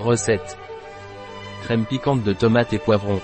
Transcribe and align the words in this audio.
Recette. 0.00 0.56
Crème 1.64 1.84
piquante 1.84 2.22
de 2.22 2.32
tomates 2.32 2.72
et 2.72 2.78
poivrons. 2.78 3.20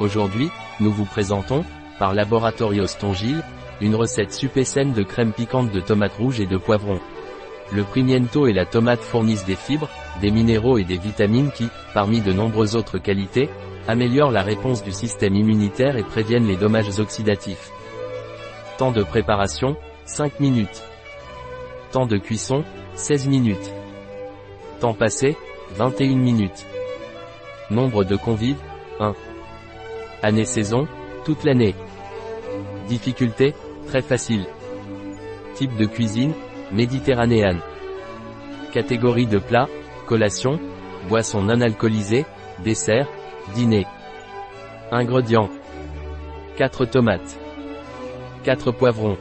Aujourd'hui, 0.00 0.48
nous 0.80 0.90
vous 0.90 1.04
présentons, 1.04 1.64
par 1.98 2.14
Laboratorios 2.14 2.86
Tongil, 2.98 3.42
une 3.82 3.94
recette 3.94 4.32
super 4.32 4.66
saine 4.66 4.94
de 4.94 5.02
crème 5.02 5.34
piquante 5.34 5.70
de 5.70 5.80
tomates 5.80 6.14
rouges 6.14 6.40
et 6.40 6.46
de 6.46 6.56
poivrons. 6.56 7.00
Le 7.74 7.84
primiento 7.84 8.46
et 8.46 8.54
la 8.54 8.64
tomate 8.64 9.02
fournissent 9.02 9.44
des 9.44 9.54
fibres, 9.54 9.90
des 10.22 10.30
minéraux 10.30 10.78
et 10.78 10.84
des 10.84 10.96
vitamines 10.96 11.50
qui, 11.50 11.68
parmi 11.92 12.22
de 12.22 12.32
nombreuses 12.32 12.74
autres 12.74 12.98
qualités, 12.98 13.50
améliorent 13.86 14.30
la 14.30 14.42
réponse 14.42 14.82
du 14.82 14.92
système 14.92 15.34
immunitaire 15.34 15.98
et 15.98 16.04
préviennent 16.04 16.48
les 16.48 16.56
dommages 16.56 16.98
oxydatifs. 17.00 17.70
Temps 18.78 18.92
de 18.92 19.02
préparation, 19.02 19.76
5 20.06 20.40
minutes. 20.40 20.82
Temps 21.92 22.06
de 22.06 22.16
cuisson, 22.16 22.64
16 22.94 23.28
minutes. 23.28 23.72
Temps 24.80 24.94
passé, 24.94 25.36
21 25.74 26.16
minutes. 26.16 26.66
Nombre 27.70 28.04
de 28.04 28.14
convives, 28.14 28.60
1. 29.00 29.14
Année-saison, 30.22 30.86
toute 31.24 31.44
l'année. 31.44 31.74
Difficulté, 32.86 33.54
très 33.86 34.02
facile. 34.02 34.46
Type 35.54 35.76
de 35.76 35.86
cuisine, 35.86 36.34
méditerranéenne. 36.72 37.60
Catégorie 38.72 39.26
de 39.26 39.38
plats, 39.38 39.68
collation, 40.06 40.60
boisson 41.08 41.42
non 41.42 41.62
alcoolisée, 41.62 42.26
dessert, 42.62 43.08
dîner. 43.54 43.86
Ingrédients. 44.90 45.48
4 46.58 46.84
tomates. 46.84 47.38
4 48.44 48.72
poivrons. 48.72 49.16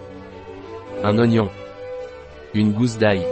Un 1.04 1.18
oignon. 1.18 1.50
Une 2.54 2.74
gousse 2.74 2.98
d'ail. 2.98 3.26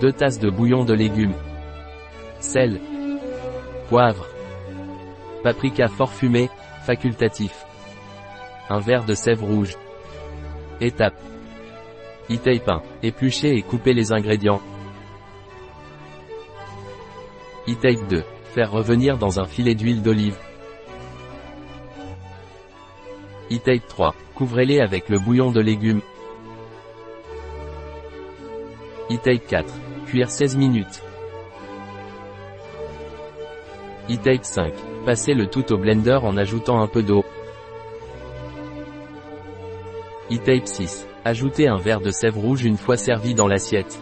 2 0.00 0.12
tasses 0.12 0.38
de 0.38 0.50
bouillon 0.50 0.84
de 0.84 0.94
légumes. 0.94 1.34
Sel. 2.40 2.80
Poivre. 3.88 4.26
Paprika 5.42 5.88
fort 5.88 6.12
fumé, 6.12 6.50
facultatif. 6.84 7.64
Un 8.68 8.80
verre 8.80 9.04
de 9.04 9.14
sève 9.14 9.44
rouge. 9.44 9.76
Étape. 10.80 11.14
e 12.30 12.58
pain. 12.58 12.82
Éplucher 13.02 13.56
et 13.56 13.62
couper 13.62 13.92
les 13.92 14.12
ingrédients. 14.12 14.60
e 17.68 18.08
2. 18.08 18.24
Faire 18.54 18.70
revenir 18.70 19.18
dans 19.18 19.38
un 19.40 19.44
filet 19.44 19.74
d'huile 19.74 20.02
d'olive. 20.02 20.36
e 23.50 23.78
3. 23.88 24.14
Couvrez-les 24.34 24.80
avec 24.80 25.08
le 25.08 25.18
bouillon 25.18 25.52
de 25.52 25.60
légumes. 25.60 26.02
E 29.10 29.16
4. 29.16 29.72
Cuire 30.06 30.30
16 30.30 30.56
minutes. 30.56 31.02
e 34.08 34.38
5. 34.42 34.72
Passez 35.04 35.34
le 35.34 35.46
tout 35.46 35.72
au 35.72 35.78
blender 35.78 36.18
en 36.22 36.36
ajoutant 36.36 36.80
un 36.80 36.86
peu 36.86 37.02
d'eau. 37.02 37.24
e 40.30 40.60
6. 40.64 41.06
Ajoutez 41.24 41.68
un 41.68 41.78
verre 41.78 42.00
de 42.00 42.10
sève 42.10 42.36
rouge 42.36 42.64
une 42.64 42.76
fois 42.76 42.96
servi 42.96 43.34
dans 43.34 43.48
l'assiette. 43.48 43.98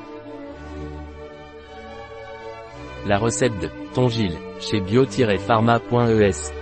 La 3.07 3.19
recette 3.19 3.59
de 3.59 3.69
Tongil, 3.95 4.37
chez 4.61 4.81
bio-pharma.es 4.81 6.62